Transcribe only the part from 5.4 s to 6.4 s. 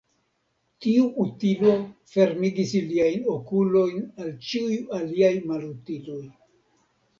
malutiloj.